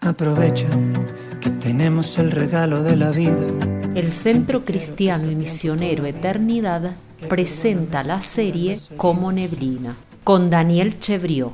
[0.00, 0.68] Aprovecha
[1.40, 3.36] que tenemos el regalo de la vida.
[3.96, 6.94] El Centro Cristiano y Misionero Eternidad
[7.28, 11.52] presenta la serie Como Neblina con Daniel Chevrió.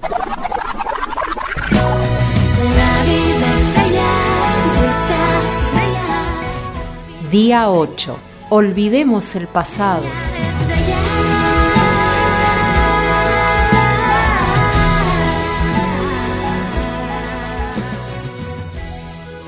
[7.30, 8.18] Día 8.
[8.50, 10.02] Olvidemos el pasado.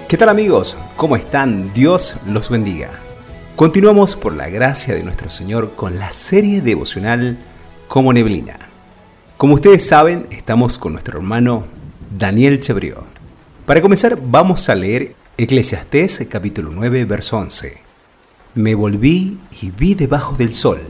[0.09, 0.77] ¿Qué tal amigos?
[0.95, 1.73] ¿Cómo están?
[1.75, 2.93] Dios los bendiga.
[3.57, 7.37] Continuamos por la gracia de nuestro Señor con la serie devocional
[7.89, 8.57] Como Neblina.
[9.37, 11.67] Como ustedes saben, estamos con nuestro hermano
[12.17, 13.03] Daniel Chebrió.
[13.67, 17.77] Para comenzar, vamos a leer Eclesiastés capítulo 9, verso 11.
[18.55, 20.83] Me volví y vi debajo del sol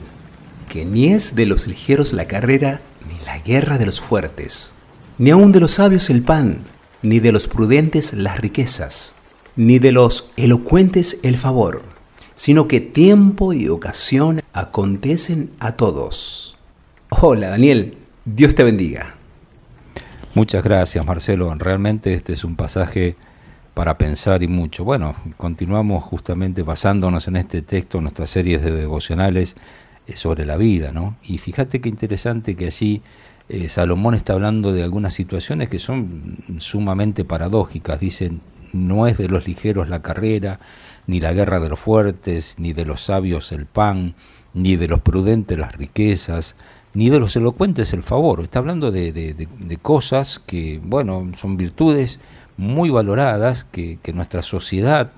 [0.69, 4.75] que ni es de los ligeros la carrera, ni la guerra de los fuertes,
[5.17, 6.67] ni aun de los sabios el pan,
[7.07, 9.15] ni de los prudentes las riquezas,
[9.55, 11.83] ni de los elocuentes el favor,
[12.35, 16.59] sino que tiempo y ocasión acontecen a todos.
[17.11, 19.15] Hola Daniel, Dios te bendiga.
[20.35, 23.17] Muchas gracias Marcelo, realmente este es un pasaje
[23.73, 24.85] para pensar y mucho.
[24.85, 29.55] Bueno, continuamos justamente basándonos en este texto, nuestras series de devocionales
[30.07, 31.17] eh, sobre la vida, ¿no?
[31.23, 33.03] Y fíjate qué interesante que allí
[33.49, 38.01] eh, Salomón está hablando de algunas situaciones que son sumamente paradójicas.
[38.01, 38.41] Dicen,
[38.73, 40.59] no es de los ligeros la carrera,
[41.07, 44.15] ni la guerra de los fuertes, ni de los sabios el pan,
[44.55, 46.57] ni de los prudentes las riquezas,
[46.95, 48.41] ni de los elocuentes el favor.
[48.41, 49.49] Está hablando de,
[49.81, 52.21] cosas que, bueno, son virtudes
[52.57, 55.13] muy valoradas que, que nuestra sociedad,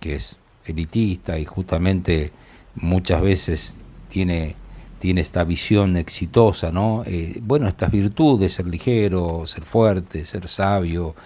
[0.00, 2.32] que es elitista y justamente
[2.74, 3.76] muchas veces
[4.08, 4.56] tiene
[5.02, 7.02] tiene esta visión exitosa, ¿no?
[7.04, 11.16] Eh, bueno, estas virtudes, ser ligero, ser fuerte, ser sabio,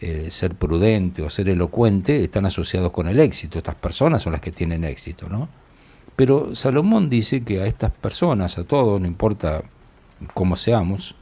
[0.00, 3.58] eh, ser prudente o ser elocuente, están asociados con el éxito.
[3.58, 5.50] Estas personas son las que tienen éxito, ¿no?
[6.16, 9.64] Pero Salomón dice que a estas personas, a todos, no importa
[10.32, 11.14] cómo seamos,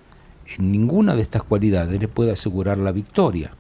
[0.57, 3.57] ninguna de estas cualidades les puede asegurar la victoria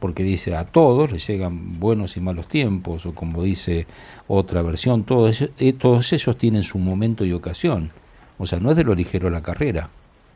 [0.00, 3.86] porque dice a todos les llegan buenos y malos tiempos, o como dice
[4.26, 7.92] otra versión, todos, eh, todos ellos tienen su momento y ocasión.
[8.38, 9.90] O sea, no es de lo ligero la carrera.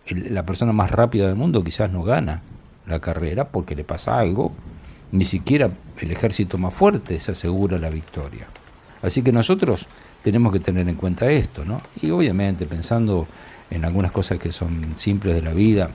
[0.06, 2.42] la persona más rápida del mundo quizás no gana
[2.86, 4.52] la carrera porque le pasa algo.
[5.10, 8.46] Ni siquiera el ejército más fuerte se asegura la victoria.
[9.00, 9.86] Así que nosotros
[10.22, 11.80] tenemos que tener en cuenta esto, ¿no?
[12.00, 13.26] Y obviamente pensando
[13.70, 15.90] en algunas cosas que son simples de la vida,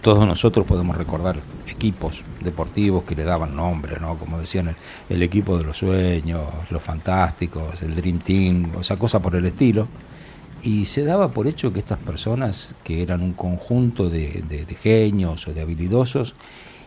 [0.00, 4.18] todos nosotros podemos recordar equipos deportivos que le daban nombre, ¿no?
[4.18, 4.74] Como decían,
[5.08, 9.44] el, equipo de los sueños, los fantásticos, el Dream Team, o sea, cosas por el
[9.44, 9.88] estilo.
[10.62, 15.46] Y se daba por hecho que estas personas, que eran un conjunto de, de genios
[15.48, 16.36] o de habilidosos,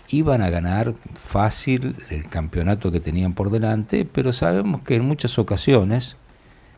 [0.10, 5.38] iban a ganar fácil el campeonato que tenían por delante, pero sabemos que en muchas
[5.40, 6.18] ocasiones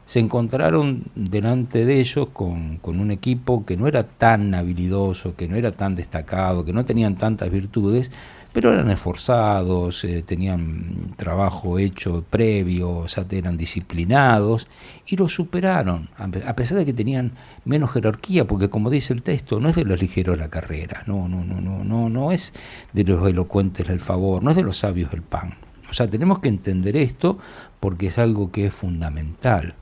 [0.07, 5.57] se encontraron delante de ellos con, un equipo que no era tan habilidoso, que no
[5.57, 8.09] era tan destacado, que no tenían tantas virtudes,
[8.53, 14.69] pero eran esforzados, eh, tenían trabajo hecho previo, o sea, eran disciplinados
[15.07, 17.33] y lo superaron, a pesar de que tenían
[17.65, 21.27] menos jerarquía, porque como dice el texto, no es de los ligeros la carrera, no,
[21.27, 22.53] no, no, no, no, no es
[22.93, 25.55] de los elocuentes el favor, no es de los sabios el pan.
[25.89, 27.37] O sea, tenemos que entender esto
[27.81, 29.75] porque es algo que es fundamental.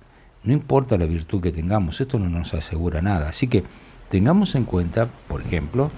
[0.45, 3.29] No importa la virtud que tengamos, esto no nos asegura nada.
[3.29, 3.63] Así que
[4.09, 5.89] tengamos en cuenta, por ejemplo,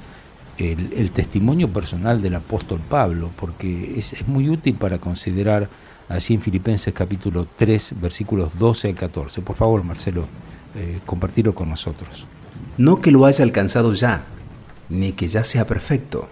[0.58, 5.69] el, testimonio personal del apóstol Pablo, porque es, muy útil para considerar
[6.07, 9.41] así en Filipenses capítulo 3, versículos 12 al 14.
[9.41, 10.28] Por favor, Marcelo,
[10.75, 12.25] eh, compartirlo con nosotros.
[12.78, 14.24] No que lo haya alcanzado ya,
[14.88, 16.30] ni que ya sea perfecto,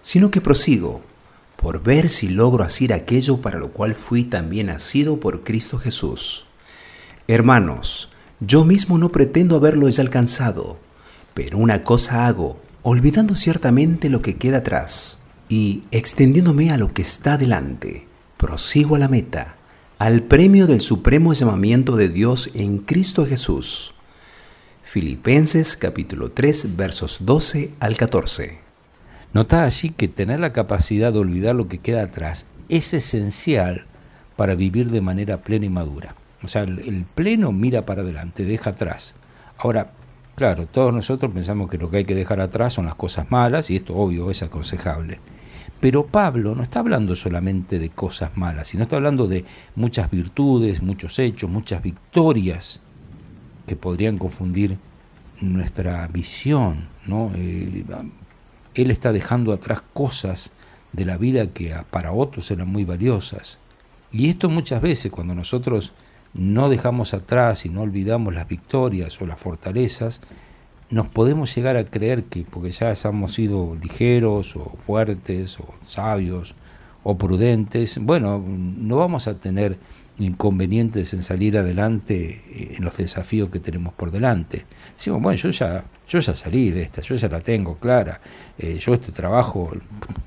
[0.00, 1.02] sino que prosigo
[1.56, 6.47] por ver si logro hacer aquello para lo cual fui también nacido por Cristo Jesús
[7.30, 10.78] Hermanos, yo mismo no pretendo haberlo ya alcanzado,
[11.34, 17.02] pero una cosa hago, olvidando ciertamente lo que queda atrás y extendiéndome a lo que
[17.02, 18.06] está delante,
[18.38, 19.56] prosigo a la meta,
[19.98, 23.94] al premio del supremo llamamiento de Dios en Cristo Jesús.
[24.82, 28.58] Filipenses capítulo 3 versos 12 al 14.
[29.34, 33.84] Nota allí que tener la capacidad de olvidar lo que queda atrás es esencial
[34.34, 36.16] para vivir de manera plena y madura.
[36.42, 39.14] O sea, el, pleno mira para adelante, deja atrás.
[39.56, 39.92] Ahora,
[40.34, 43.70] claro, todos nosotros pensamos que lo que hay que dejar atrás son las cosas malas
[43.70, 45.20] y esto obvio es aconsejable.
[45.80, 49.44] Pero Pablo no está hablando solamente de cosas malas, sino está hablando de
[49.76, 52.80] muchas virtudes, muchos hechos, muchas victorias
[53.66, 54.78] que podrían confundir
[55.40, 56.88] nuestra visión.
[57.06, 57.30] ¿no?
[57.36, 57.84] Eh,
[58.74, 60.52] él está dejando atrás cosas
[60.92, 63.58] de la vida que para otros eran muy valiosas.
[64.10, 65.92] Y esto muchas veces cuando nosotros
[66.38, 70.20] no dejamos atrás y no olvidamos las victorias o las fortalezas,
[70.88, 76.54] nos podemos llegar a creer que porque ya hemos sido ligeros o fuertes o sabios
[77.02, 79.78] o prudentes, bueno, no vamos a tener
[80.18, 84.64] inconvenientes en salir adelante eh, en los desafíos que tenemos por delante.
[84.94, 88.20] Decimos, bueno, yo ya, yo ya salí de esta, yo ya la tengo clara,
[88.58, 89.70] eh, yo este trabajo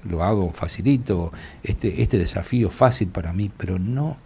[0.03, 1.31] lo hago facilito,
[1.63, 4.17] este, este desafío fácil para mí, pero no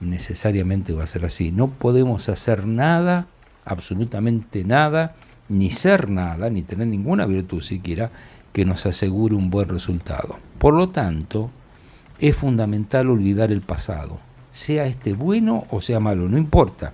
[0.00, 1.52] necesariamente va a ser así.
[1.52, 3.28] No podemos hacer nada,
[3.64, 5.14] absolutamente nada,
[5.48, 8.10] ni ser nada, ni tener ninguna virtud siquiera
[8.52, 10.38] que nos asegure un buen resultado.
[10.58, 11.50] Por lo tanto,
[12.18, 14.18] es fundamental olvidar el pasado,
[14.50, 16.92] sea este bueno o sea malo, no importa,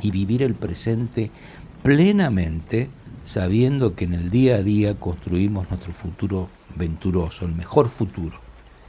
[0.00, 1.30] y vivir el presente
[1.82, 2.90] plenamente
[3.24, 8.40] sabiendo que en el día a día construimos nuestro futuro venturoso, el mejor futuro.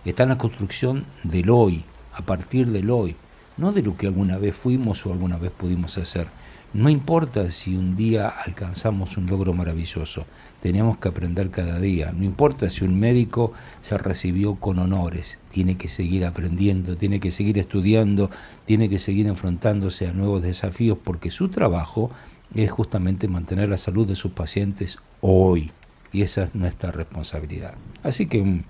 [0.06, 1.84] Está en la construcción del hoy,
[2.14, 3.18] a partir del hoy,
[3.60, 6.28] no de lo que alguna vez fuimos o alguna vez pudimos hacer.
[6.72, 10.26] No importa si un día alcanzamos un logro maravilloso,
[10.62, 12.14] tenemos que aprender cada día.
[12.16, 13.52] No importa si un médico
[13.82, 18.30] se recibió con honores, tiene que seguir aprendiendo, tiene que seguir estudiando,
[18.66, 22.12] tiene que seguir enfrentándose a nuevos desafíos porque su trabajo
[22.56, 25.72] es justamente mantener la salud de sus pacientes hoy.
[26.14, 27.74] Y esa es nuestra responsabilidad.
[28.04, 28.64] Así que un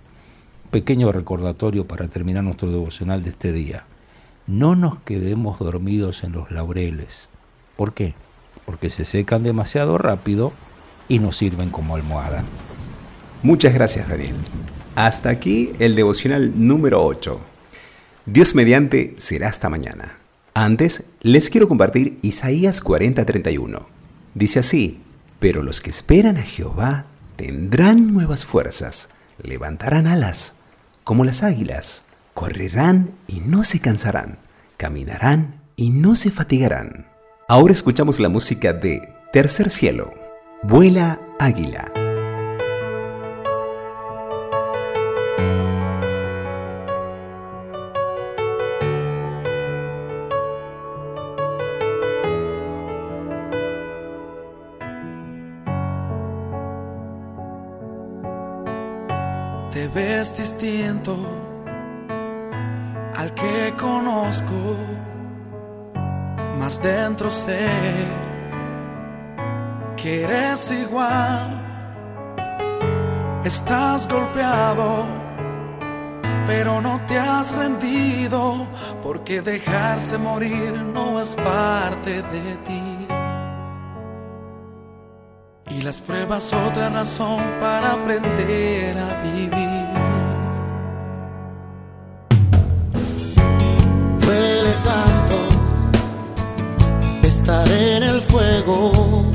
[0.72, 3.86] pequeño recordatorio para terminar nuestro devocional de este día
[4.50, 7.30] no nos quedemos dormidos en los laureles.
[7.76, 8.16] ¿Por qué?
[8.66, 10.54] Porque se secan demasiado rápido
[11.08, 12.44] y nos sirven como almohada.
[13.44, 14.34] Muchas gracias, Daniel.
[14.96, 17.40] Hasta aquí el devocional número 8.
[18.26, 20.18] Dios mediante será hasta mañana.
[20.56, 23.86] Antes, les quiero compartir Isaías 40:31.
[24.34, 25.00] Dice así,
[25.40, 27.06] pero los que esperan a Jehová
[27.36, 29.12] tendrán nuevas fuerzas,
[29.44, 30.58] levantarán alas
[31.04, 32.09] como las águilas
[32.40, 34.38] correrán y no se cansarán,
[34.78, 37.06] caminarán y no se fatigarán.
[37.50, 40.14] Ahora escuchamos la música de Tercer Cielo,
[40.64, 41.92] Vuela Águila.
[59.74, 61.49] Te ves distinto
[63.20, 64.78] al que conozco,
[66.58, 67.68] más dentro sé
[69.98, 71.48] que eres igual.
[73.44, 75.06] Estás golpeado,
[76.48, 78.68] pero no te has rendido,
[79.04, 83.08] porque dejarse morir no es parte de ti.
[85.72, 89.69] Y las pruebas otra razón para aprender a vivir.
[98.22, 99.26] Fuego,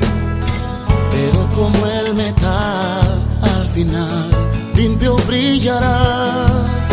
[1.11, 4.45] pero como el metal al final
[4.75, 6.89] limpio brillarás.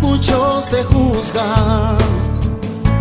[0.00, 1.96] Muchos te juzgan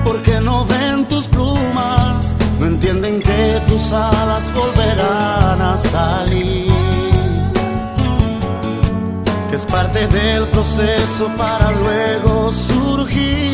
[0.05, 6.71] porque no ven tus plumas, no entienden que tus alas volverán a salir.
[9.49, 13.50] Que es parte del proceso para luego surgir.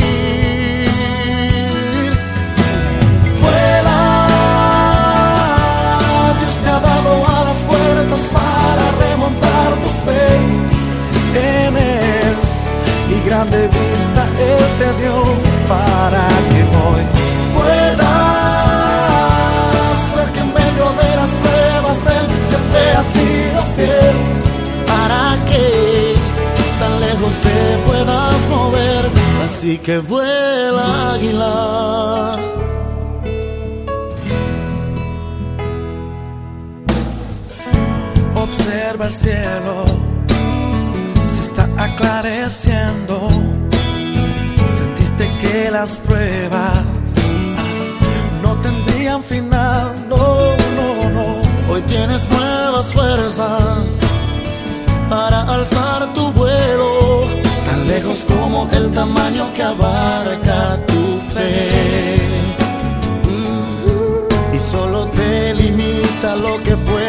[29.58, 32.38] Así que vuela águila.
[38.36, 39.76] observa el cielo,
[41.28, 43.30] se está aclareciendo.
[44.64, 46.86] Sentiste que las pruebas
[48.44, 51.74] no tendrían final, no, no, no.
[51.74, 54.02] Hoy tienes nuevas fuerzas
[55.10, 57.07] para alzar tu vuelo,
[57.88, 61.02] lejos como el tamaño que abarca tu
[61.34, 62.18] fe.
[63.30, 64.56] Mm.
[64.56, 67.07] Y solo te limita lo que puedas